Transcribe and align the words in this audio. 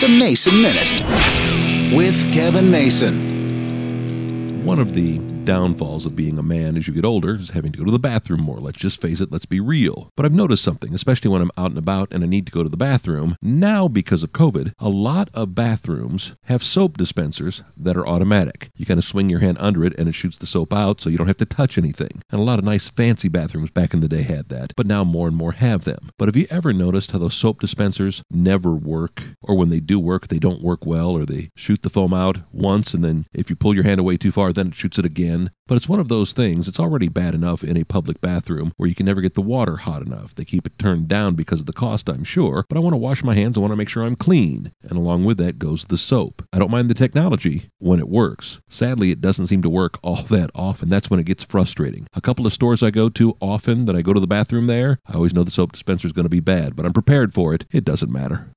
The 0.00 0.08
Mason 0.08 0.62
Minute 0.62 1.04
with 1.94 2.32
Kevin 2.32 2.70
Mason. 2.70 3.28
One 4.64 4.78
of 4.78 4.94
the 4.94 5.18
downfalls 5.44 6.06
of 6.06 6.16
being 6.16 6.38
a 6.38 6.42
man 6.42 6.76
as 6.76 6.86
you 6.86 6.94
get 6.94 7.04
older 7.04 7.34
is 7.34 7.50
having 7.50 7.72
to 7.72 7.78
go 7.78 7.84
to 7.84 7.90
the 7.90 7.98
bathroom 7.98 8.42
more. 8.42 8.58
Let's 8.58 8.78
just 8.78 9.00
face 9.00 9.20
it, 9.20 9.32
let's 9.32 9.46
be 9.46 9.60
real. 9.60 10.10
But 10.16 10.26
I've 10.26 10.32
noticed 10.32 10.62
something, 10.62 10.94
especially 10.94 11.30
when 11.30 11.42
I'm 11.42 11.50
out 11.56 11.70
and 11.70 11.78
about 11.78 12.12
and 12.12 12.22
I 12.22 12.26
need 12.26 12.46
to 12.46 12.52
go 12.52 12.62
to 12.62 12.68
the 12.68 12.76
bathroom. 12.76 13.36
Now, 13.42 13.88
because 13.88 14.22
of 14.22 14.32
COVID, 14.32 14.72
a 14.78 14.88
lot 14.88 15.30
of 15.34 15.54
bathrooms 15.54 16.34
have 16.44 16.62
soap 16.62 16.98
dispensers 16.98 17.62
that 17.76 17.96
are 17.96 18.06
automatic. 18.06 18.70
You 18.76 18.86
kind 18.86 18.98
of 18.98 19.04
swing 19.04 19.30
your 19.30 19.40
hand 19.40 19.56
under 19.60 19.84
it 19.84 19.98
and 19.98 20.08
it 20.08 20.14
shoots 20.14 20.36
the 20.36 20.46
soap 20.46 20.72
out 20.72 21.00
so 21.00 21.08
you 21.10 21.18
don't 21.18 21.26
have 21.26 21.38
to 21.38 21.46
touch 21.46 21.78
anything. 21.78 22.22
And 22.30 22.40
a 22.40 22.44
lot 22.44 22.58
of 22.58 22.64
nice 22.64 22.90
fancy 22.90 23.28
bathrooms 23.28 23.70
back 23.70 23.94
in 23.94 24.00
the 24.00 24.08
day 24.08 24.22
had 24.22 24.48
that, 24.50 24.72
but 24.76 24.86
now 24.86 25.04
more 25.04 25.28
and 25.28 25.36
more 25.36 25.52
have 25.52 25.84
them. 25.84 26.10
But 26.18 26.28
have 26.28 26.36
you 26.36 26.46
ever 26.50 26.72
noticed 26.72 27.12
how 27.12 27.18
those 27.18 27.34
soap 27.34 27.60
dispensers 27.60 28.22
never 28.30 28.72
work? 28.72 29.22
Or 29.42 29.56
when 29.56 29.70
they 29.70 29.80
do 29.80 29.98
work, 29.98 30.28
they 30.28 30.38
don't 30.38 30.62
work 30.62 30.84
well, 30.84 31.10
or 31.10 31.24
they 31.24 31.50
shoot 31.56 31.82
the 31.82 31.90
foam 31.90 32.12
out 32.12 32.38
once 32.52 32.94
and 32.94 33.04
then 33.04 33.26
if 33.32 33.48
you 33.48 33.56
pull 33.56 33.74
your 33.74 33.84
hand 33.84 34.00
away 34.00 34.16
too 34.16 34.32
far, 34.32 34.52
then 34.52 34.68
it 34.68 34.74
shoots 34.74 34.98
it 34.98 35.06
again. 35.06 35.39
But 35.66 35.76
it's 35.76 35.88
one 35.88 36.00
of 36.00 36.08
those 36.08 36.32
things, 36.32 36.66
it's 36.66 36.80
already 36.80 37.08
bad 37.08 37.34
enough 37.34 37.62
in 37.62 37.76
a 37.76 37.84
public 37.84 38.20
bathroom 38.20 38.72
where 38.76 38.88
you 38.88 38.94
can 38.94 39.06
never 39.06 39.20
get 39.20 39.34
the 39.34 39.40
water 39.40 39.76
hot 39.76 40.02
enough. 40.02 40.34
They 40.34 40.44
keep 40.44 40.66
it 40.66 40.78
turned 40.78 41.06
down 41.06 41.36
because 41.36 41.60
of 41.60 41.66
the 41.66 41.72
cost, 41.72 42.08
I'm 42.08 42.24
sure, 42.24 42.64
but 42.68 42.76
I 42.76 42.80
want 42.80 42.94
to 42.94 42.98
wash 42.98 43.22
my 43.22 43.34
hands, 43.34 43.56
I 43.56 43.60
want 43.60 43.70
to 43.72 43.76
make 43.76 43.88
sure 43.88 44.02
I'm 44.02 44.16
clean. 44.16 44.72
And 44.82 44.98
along 44.98 45.24
with 45.24 45.38
that 45.38 45.58
goes 45.58 45.84
the 45.84 45.96
soap. 45.96 46.42
I 46.52 46.58
don't 46.58 46.70
mind 46.70 46.90
the 46.90 46.94
technology 46.94 47.70
when 47.78 48.00
it 48.00 48.08
works. 48.08 48.60
Sadly, 48.68 49.10
it 49.10 49.20
doesn't 49.20 49.46
seem 49.46 49.62
to 49.62 49.70
work 49.70 49.98
all 50.02 50.22
that 50.24 50.50
often. 50.54 50.88
That's 50.88 51.08
when 51.08 51.20
it 51.20 51.26
gets 51.26 51.44
frustrating. 51.44 52.06
A 52.14 52.20
couple 52.20 52.46
of 52.46 52.52
stores 52.52 52.82
I 52.82 52.90
go 52.90 53.08
to 53.08 53.36
often 53.40 53.86
that 53.86 53.96
I 53.96 54.02
go 54.02 54.12
to 54.12 54.20
the 54.20 54.26
bathroom 54.26 54.66
there, 54.66 54.98
I 55.06 55.14
always 55.14 55.32
know 55.32 55.44
the 55.44 55.50
soap 55.50 55.72
dispenser 55.72 56.08
is 56.08 56.12
going 56.12 56.24
to 56.24 56.28
be 56.28 56.40
bad, 56.40 56.74
but 56.74 56.84
I'm 56.84 56.92
prepared 56.92 57.32
for 57.32 57.54
it. 57.54 57.64
It 57.70 57.84
doesn't 57.84 58.10
matter. 58.10 58.50